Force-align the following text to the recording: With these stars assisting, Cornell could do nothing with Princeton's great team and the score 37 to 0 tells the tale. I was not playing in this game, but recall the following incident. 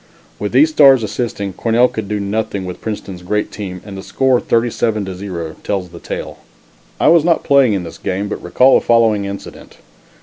With 0.39 0.51
these 0.51 0.71
stars 0.71 1.03
assisting, 1.03 1.53
Cornell 1.53 1.87
could 1.87 2.07
do 2.09 2.19
nothing 2.19 2.65
with 2.65 2.81
Princeton's 2.81 3.21
great 3.21 3.51
team 3.51 3.83
and 3.85 3.95
the 3.95 4.01
score 4.01 4.39
37 4.39 5.05
to 5.05 5.13
0 5.13 5.57
tells 5.63 5.89
the 5.89 5.99
tale. 5.99 6.39
I 6.99 7.07
was 7.09 7.23
not 7.23 7.43
playing 7.43 7.73
in 7.73 7.83
this 7.83 7.99
game, 7.99 8.27
but 8.27 8.41
recall 8.41 8.79
the 8.79 8.83
following 8.83 9.25
incident. 9.25 9.77